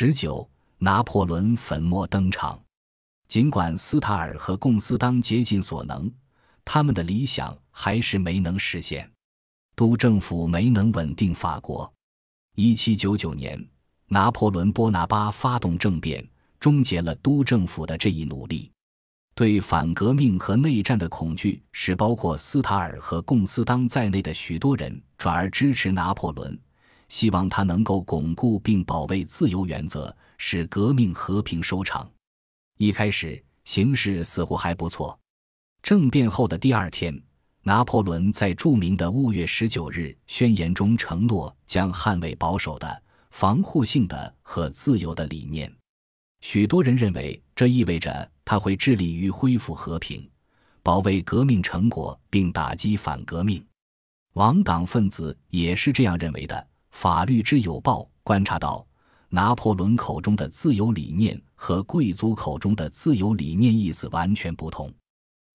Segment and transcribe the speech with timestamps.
[0.00, 0.48] 十九，
[0.78, 2.56] 拿破仑粉墨登场。
[3.26, 6.08] 尽管斯塔尔和共斯当竭尽所能，
[6.64, 9.10] 他们的理想还是没能实现。
[9.74, 11.92] 督政府没能稳定法国。
[12.54, 13.60] 一七九九年，
[14.06, 16.24] 拿破仑·波拿巴发动政变，
[16.60, 18.70] 终结了督政府的这一努力。
[19.34, 26.56] 对反革命和内战的恐惧，使包括斯塔尔和共斯当在内的许多人转而支持拿破仑，
[27.08, 32.10] 希望他能够巩固并保卫自由原则，使革命和平收场。
[32.78, 35.18] 一开始，形势似乎还不错。
[35.82, 37.20] 政变后的第二天，
[37.62, 45.72] 拿破仑在著名的五月十九日宣言中承诺将捍卫保守的、防护性的和自由的理念。
[46.40, 48.30] 许多人认为，这意味着。
[48.48, 50.26] 他会致力于恢复和平，
[50.82, 53.62] 保卫革命成果，并打击反革命。
[54.32, 56.66] 王党分子也是这样认为的。
[57.00, 58.84] 法律之友报观察到，
[59.28, 64.92] 拿破仑口中的自由理念和贵族口中的自由理念意思完全不同。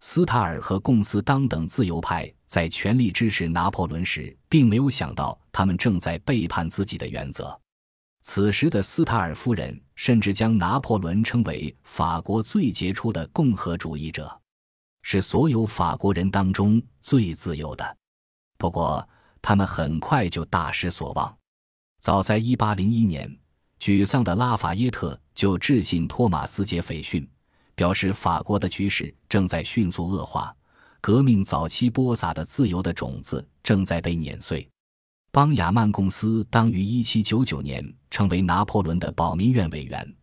[0.00, 7.56] 斯塔尔和贡斯当等自由派在全力支持拿破仑时，并没有想到他们正在背叛自己的原则。
[8.22, 14.28] 此时的斯塔尔夫人甚至将拿破仑称为法国最杰出的共和主义者，
[15.02, 17.96] 是所有法国人当中最自由的。
[18.58, 19.08] 不过，
[19.40, 21.37] 他们很快就大失所望。
[22.00, 23.38] 早在1801年，
[23.80, 27.28] 沮丧的拉法耶特就致信托马斯·杰斐逊，
[27.74, 30.54] 表示法国的局势正在迅速恶化，
[31.00, 34.68] 革命早期播撒的自由的种子正在被碾碎。
[35.30, 40.16] 邦雅曼公司当于1799年成为拿破仑的保民院委员，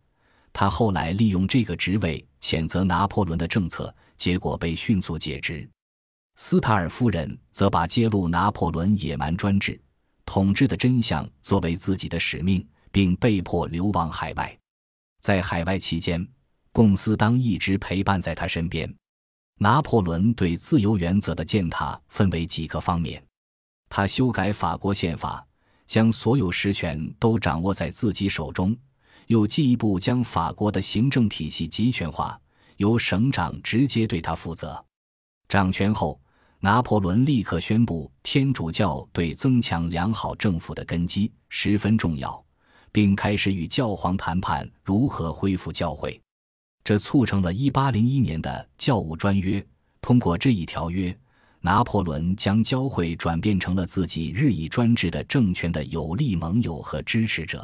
[0.52, 5.70] 他后来利用这个职位谴责拿破仑的政策，结果被迅速解职。
[6.36, 9.80] 斯塔尔夫人则把揭露拿破仑野蛮专制
[10.26, 14.58] 统治的真相作为自己的使命，并被迫流亡海外。
[15.22, 16.28] 在海外期间，
[16.72, 18.94] 贡斯当一直陪伴在他身边。
[19.58, 23.23] 拿破仑对自由原则的践踏分为几个方面。
[23.88, 25.45] 他修改法国宪法，
[25.88, 28.76] 将所有实权都掌握在自己手中，
[29.28, 32.38] 又进一步将法国的行政体系集权化，
[32.76, 34.83] 由省长直接对他负责。
[35.48, 36.20] 掌权后，
[36.65, 42.43] 拿破仑立刻宣布天主教对增强良好政府的根基十分重要，
[42.92, 46.20] 并开始与教皇谈判如何恢复教会。
[46.83, 49.64] 这促成了1801年的教务专约。
[50.02, 51.15] 通过这一条约。
[51.61, 57.64] 拿破仑将教会转变成了自己日益专制的政权的有力盟友和支持者。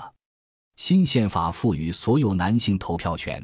[0.76, 3.44] 新宪法赋予所有男性投票权，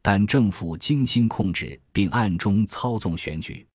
[0.00, 3.66] 但政府精心控制并暗中操纵选举。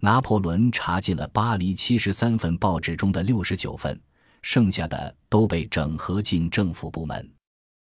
[0.00, 3.98] 拿破仑查禁了巴黎七十三份报纸中的六十九份，
[4.42, 7.32] 剩下的都被整合进政府部门。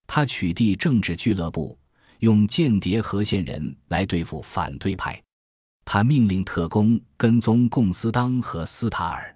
[0.05, 1.77] 他取缔政治俱乐部，
[2.19, 5.19] 用间谍和线人来对付反对派。
[5.85, 9.35] 他命令特工跟踪贡斯当和斯塔尔。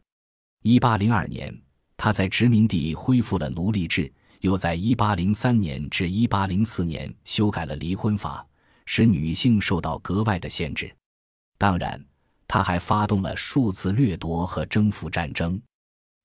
[0.63, 1.53] 一八零二年，
[1.95, 4.11] 他在殖民地恢复了奴隶制，
[4.41, 8.45] 又在一八零三年至一八零四年修改了离婚法，
[8.85, 10.93] 使女性受到格外的限制。
[11.57, 12.01] 当然，
[12.47, 15.61] 他还发动了数次掠夺和征服战争。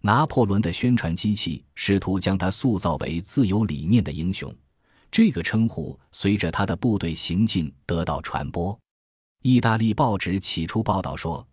[0.05, 4.53] 拿破仑的宣传机器试图将他塑造为自由理念的英雄，
[5.11, 8.77] 这个称呼随着他的部队行进得到传播。
[9.43, 11.47] 意大利报纸起初报道说，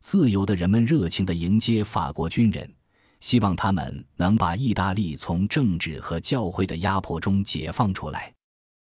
[0.00, 2.72] 自由的人们热情地迎接法国军人，
[3.18, 8.32] 希望他们能把意大利从政治和教会的压迫中解放出来。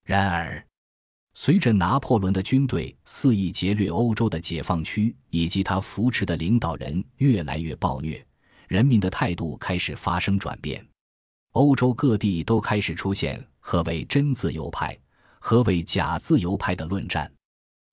[0.04, 0.66] 然而，
[1.38, 8.26] 随着拿破仑的军队肆意劫掠欧洲的解放区，以及他扶持的领导人越来越暴虐，
[8.70, 10.84] 人民的态度开始发生转变。
[11.52, 14.98] 欧洲各地都开始出现何为真自由派、
[15.40, 17.30] 何为假自由派的论战。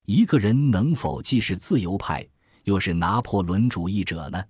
[0.06, 2.24] 一个人能否既是自由派，
[2.62, 4.40] 又是拿破仑主义者呢？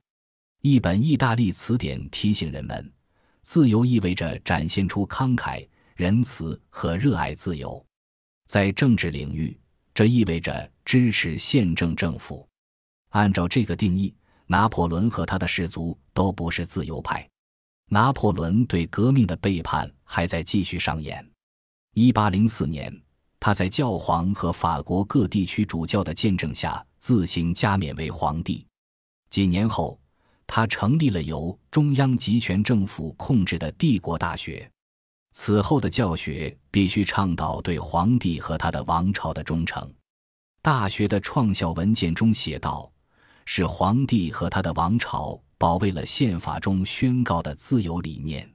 [0.60, 2.92] 一本意大利词典提醒人们：
[3.42, 5.66] 自由意味着展现出慷慨、
[5.96, 7.82] 仁慈和热爱自由。
[8.52, 9.58] 在政治领域，
[9.94, 12.46] 这意味着支持宪政政府。
[13.12, 14.14] 按照这个定义，
[14.46, 17.26] 拿破仑和他的氏族都不是自由派。
[17.88, 21.26] 拿破仑对革命的背叛还在继续上演。
[21.94, 22.94] 一八零四年。
[23.40, 28.66] 他在教皇和法国各地区主教的见证下自行加冕为皇帝。
[29.30, 29.98] 几年后，
[30.46, 34.70] 他成立了由中央集权政府控制的帝国大学。
[35.32, 39.92] 此后的教学必须倡导对皇帝和他的王朝的忠诚。
[40.62, 42.90] 大学的创校文件中写道
[43.44, 48.48] ：“是皇帝和他的王朝保卫了宪法中宣告的自由理念。”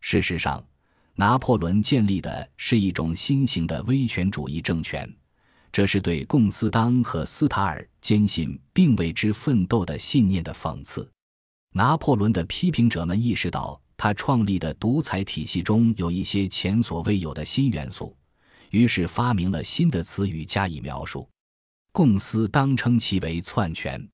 [0.00, 0.62] 事实上。
[1.18, 5.10] 拿破仑建立的是一种新型的威权主义政权，
[5.72, 11.10] 这是对共斯当和斯塔尔坚信并为之奋斗的信念的讽刺。
[11.72, 18.16] 拿破仑的批评者们意识到，他创立的独裁体系中有一些前所未有的新元素，
[18.70, 21.28] 于是发明了新的词语加以描述。
[21.92, 24.06] 共斯当称其为篡权，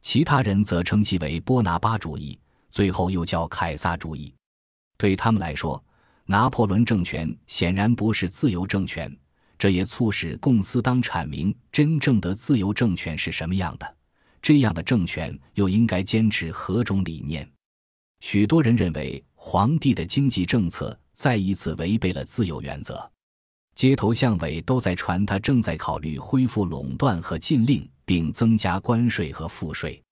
[0.00, 2.38] 其他人则称其为波拿巴主义，
[2.70, 4.32] 最后又叫凯撒主义。
[4.96, 5.84] 对他们来说，
[6.24, 9.14] 拿破仑政权显然不是自由政权，
[9.58, 13.96] 这也促使共斯当阐明真正的自由政权是什么样的。
[14.40, 17.50] 这样的政权又应该坚持何种理念？
[18.20, 23.10] 许多人认为，皇帝的经济政策再一次违背了自由原则。
[23.74, 30.02] 街头巷尾都在传他正在考虑恢复垄断和禁令，并增加关税和赋税。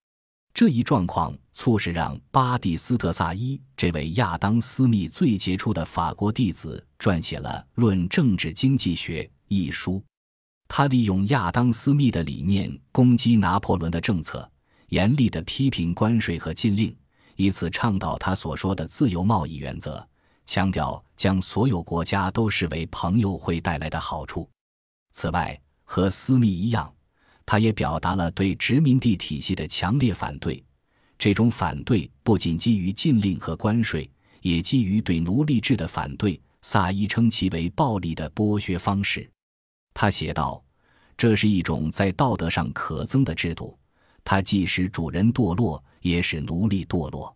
[0.53, 7.49] 这一状况促使让巴蒂斯特·萨伊这位亚当·斯密最杰出的法国弟子撰写了
[7.81, 10.01] 《论政治经济学》一书。
[10.67, 14.49] 他利用亚当·斯密的理念攻击拿破仑的政策，
[14.89, 16.95] 严厉地批评关税和禁令，
[17.35, 20.05] 以此倡导他所说的自由贸易原则，
[20.45, 24.49] 强调将所有国家都视为朋友会带来的好处。
[25.11, 26.91] 此外，和斯密一样。
[27.47, 30.63] 他也表达了对殖民地体系的强烈反对，
[31.15, 34.09] 这种反对不仅基于禁令和关税，
[34.41, 36.41] 也基于对奴隶制的反对。
[36.63, 39.29] 萨伊称其为暴力的剥削方式。
[39.93, 40.59] 他写道
[41.15, 43.77] ：“这是一种在道德上可憎的制度，
[44.25, 47.33] 它既使主人堕落，也使奴隶堕落。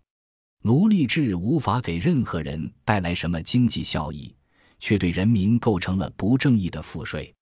[0.64, 4.36] 奴隶制无法给任何人带来什么经济效益，
[4.80, 7.34] 却对人民构成了不正义的赋税。”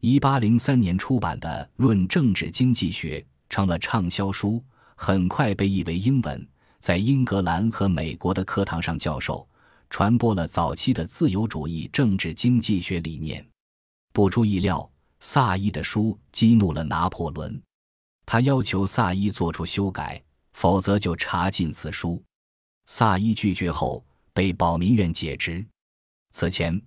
[0.00, 3.20] 一八零三年出版的《论政治经济学》
[3.50, 4.62] 成了畅销书，
[4.94, 6.46] 很快被译为英文，
[6.78, 9.46] 在英格兰和美国的课堂上教授，
[9.90, 13.44] 传播了早期的自由主义政治经济学理念。
[14.12, 14.88] 不出意料，
[15.20, 17.60] 萨伊的书激怒了拿破仑，
[18.26, 20.22] 他要求萨伊做出修改，
[20.52, 22.22] 否则就查禁此书。
[22.86, 25.64] 萨伊拒绝后，被保民院解职。
[26.30, 26.80] 此前。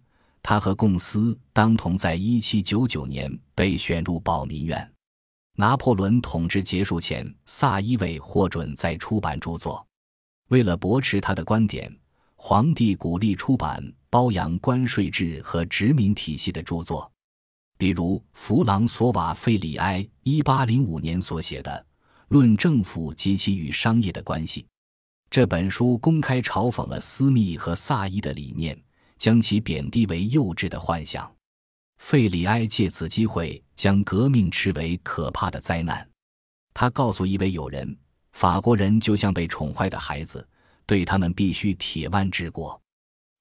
[0.43, 4.93] 他和贡斯当同在1799年被选入保民院。
[5.57, 9.85] 拿破仑统治结束前，萨伊未获准再出版著作。
[10.47, 11.93] 为了驳斥他的观点，
[12.37, 17.11] 皇帝鼓励出版褒扬关税制和殖民体系的著作，
[17.77, 21.71] 比如弗朗索瓦·费里埃1805年所写的
[22.27, 24.61] 《论政府及其与商业的关系》。
[25.29, 28.77] 这本书公开嘲讽了斯密和萨伊的理念。
[29.17, 31.27] 将其贬低为幼稚的幻想，
[31.97, 36.07] 费里埃借此机会将革命斥为可怕的灾难。
[36.71, 37.97] 他告诉一位友人
[38.33, 40.47] ：“法国人就像被宠坏的孩子，
[40.85, 42.79] 对他们必须铁腕治国。”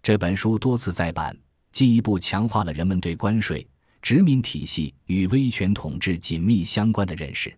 [0.03, 1.37] 这本书多次再版，
[1.73, 3.69] 进一步强化了人们对关税、
[4.07, 7.53] 殖民体系与威权统治紧密相关的认识。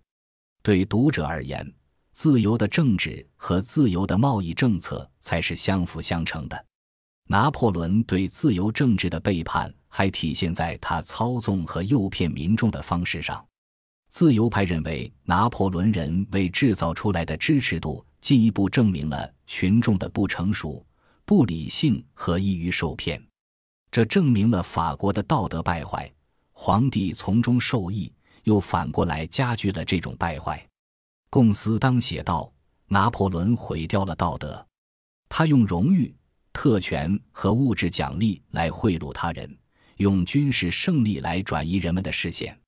[0.63, 1.71] 对读者而言，
[2.13, 6.67] 自由的政治和自由的贸易政策才是相辅相成的。
[7.27, 13.47] 拿破仑对自由政治的背叛，还体现在他操纵和诱骗民众的方式上。
[14.09, 20.83] 自由派认为，拿破仑人为制造出来的支持度进一步证明了群众的不成熟、
[21.27, 23.23] 不理性和易于受骗，
[23.91, 26.11] 这证明了法国的道德败坏。
[26.61, 28.13] 皇帝从中受益，
[28.43, 30.61] 又反过来加剧了这种败坏。
[31.31, 32.53] 贡斯当写道
[32.89, 34.67] ：“拿破仑毁掉了道德，
[35.29, 36.13] 他用荣誉。”
[36.53, 39.57] 特权和物质奖励来贿赂他人，
[39.99, 42.59] 用军事胜利来转移人们的视线。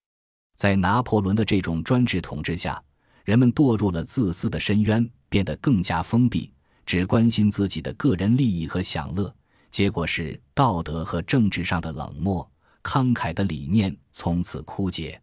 [0.57, 2.81] 在拿破仑的这种专制统治下，
[3.25, 6.53] 人们堕入了自私的深渊，变得更加封闭，
[6.87, 9.35] 只关心自己的个人利益和享乐。
[9.69, 12.49] 结果是道德和政治上的冷漠，
[12.83, 15.21] 慷慨的理念从此枯竭。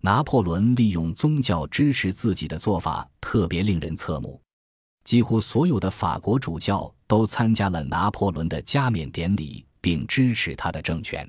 [0.00, 4.40] 拿破仑利用宗教支持自己的做法特别令人侧目。
[5.02, 11.28] 几乎所有的法国主教都参加了拿破仑的加冕典礼，并支持他的政权。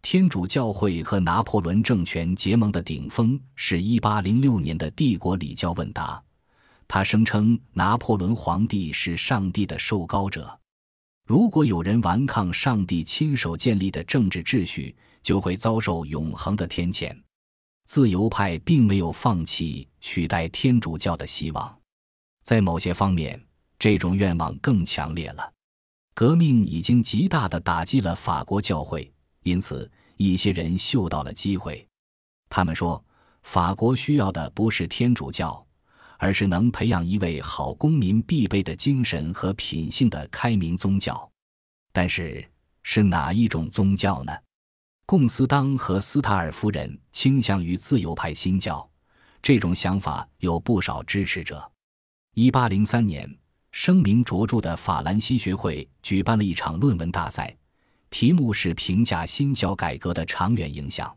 [0.00, 6.20] 天主教会和拿破仑政权结盟的顶峰是1806年的帝国礼教问答。
[6.88, 10.58] 他声称拿破仑皇帝是上帝的受膏者，
[11.32, 17.18] 如果有人顽抗上帝亲手建立的政治秩序，就会遭受永恒的天谴。
[17.86, 21.74] 自由派并没有放弃取代天主教的希望。
[22.42, 23.42] 在某些方面，
[23.78, 25.50] 这种愿望更强烈了。
[26.12, 29.10] 革命已经极大地打击了法国教会，
[29.42, 31.88] 因此一些人嗅到了机会。
[32.50, 33.02] 他们说，
[33.42, 35.66] 法国需要的不是天主教，
[36.22, 41.28] 而是能培养一位好公民必备的精神和品性的开明宗教。
[41.92, 42.48] 但是，
[42.84, 44.32] 是哪一种宗教呢？
[45.04, 48.88] 贡斯当和斯塔尔夫人倾向于自由派新教，
[49.42, 51.68] 这种想法有不少支持者。
[52.34, 53.28] 一八零三年，
[53.72, 57.52] 声名卓著的法兰西学会举办了一场论文大赛，
[58.10, 61.12] 题目是评价新教改革的长远影响。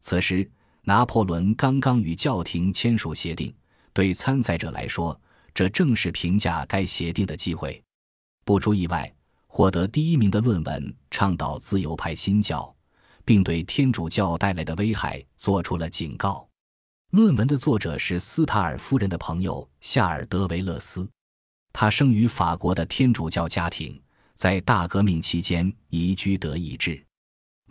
[0.00, 0.50] 此时，
[0.82, 3.54] 拿破仑刚刚与教廷签署协定，
[3.92, 5.18] 对参赛者来说，
[5.54, 7.82] 这正是评价该协定的机会。
[8.44, 9.12] 不出意外，
[9.46, 12.74] 获得第一名的论文倡导自由派新教。
[13.24, 16.48] 并对天主教带来的危害做出了警告。
[17.10, 21.08] 论文的作者是斯塔尔夫人的朋友夏尔德维勒斯，
[21.72, 24.00] 他生于法国的天主教家庭，
[24.34, 27.04] 在大革命期间移居德意志。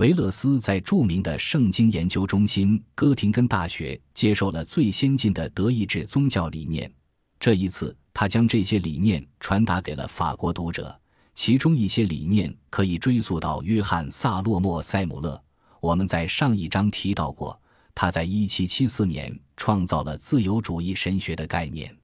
[0.01, 6.91] 维勒斯在著名的圣经研究中心哥廷根大学接受了最先进的德意志宗教理念。
[7.39, 10.99] 这一次，他将这些理念传达给了法国读者。
[11.35, 15.39] 其中一些理念可以追溯到约翰·萨洛莫·塞姆勒。
[15.79, 17.61] 我们在上一章提到过，
[17.93, 21.95] 他在1774年创造了自由主义神学的概念。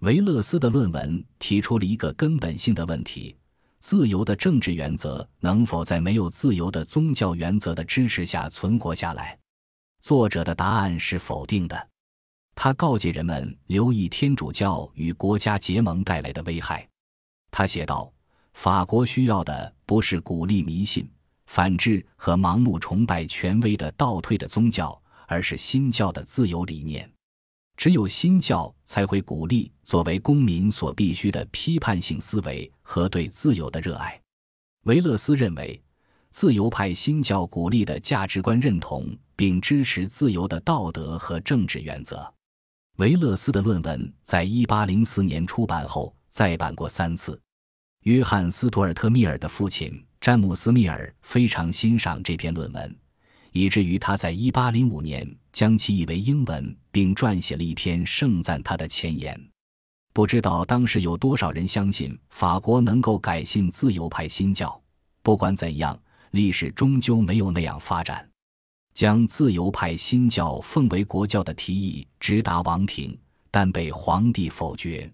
[0.00, 3.36] 维勒斯的论文提出了一个根本性的问题：
[3.80, 9.38] 自由的政治原则能否在没有自由的宗教原则的支持下存活下来？
[10.00, 11.88] 作者的答案是否定的。
[12.54, 16.88] 他告诫人们留意天主教与国家结盟带来的危害。
[17.50, 18.12] 他写道。
[18.54, 21.08] 法国需要的不是鼓励迷信、
[21.46, 27.08] 反制和盲目崇拜权威的倒退的宗教，而是新教的自由理念。
[27.78, 34.20] 只有新教才会鼓励作为公民所必须的批判性思维和对自由的热爱。
[34.86, 35.80] 维勒斯认为，
[36.28, 39.06] 自由派新教鼓励的价值观认同
[39.36, 42.28] 并支持自由的道德和政治原则。
[42.96, 47.40] 维勒斯的论文在一八零四年出版后再版过三次。
[48.02, 52.96] 约翰·斯图尔特·密尔的父亲詹姆斯·密尔非常欣赏这篇论文，
[53.58, 59.36] 以至于他在1805年将其译为英文，并撰写了一篇盛赞他的前言。
[60.12, 64.80] 不知道当时有多少人相信法国能够改信自由派新教。
[65.24, 66.00] 不管怎样，
[66.30, 68.24] 历史终究没有那样发展。
[68.94, 73.18] 将自由派新教奉为国教的提议直达王庭，
[73.50, 75.10] 但被皇帝否决。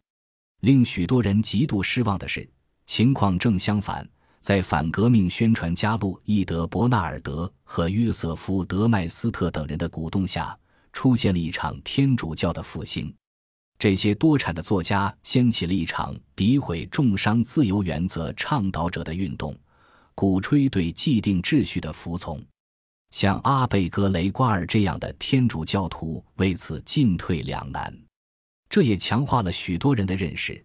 [0.60, 2.46] 令许多人极度失望的是。
[2.84, 4.06] 情况正相反，
[4.44, 10.54] 在反革命宣传家路易德·伯纳尔德和约瑟夫·德麦斯特等人的鼓动下，
[10.92, 13.10] 出现了一场天主教的复兴。
[13.78, 19.56] 这些多产的作家掀起了一场诋毁重商自由原则倡导者的运动，
[20.14, 22.38] 鼓吹对既定秩序的服从。
[23.12, 27.98] 像阿贝格雷瓜尔这样的天主教徒为此进退两难。
[28.68, 30.62] 这也强化了许多人的认识。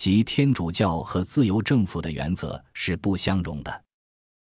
[0.00, 3.84] 即天主教和自由政府的原则是不相容的。